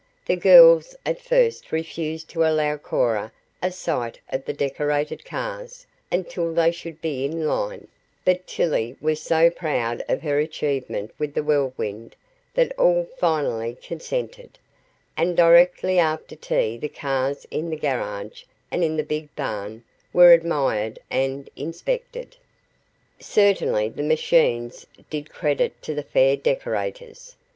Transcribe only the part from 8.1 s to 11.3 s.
but Tillie was so proud of her achievement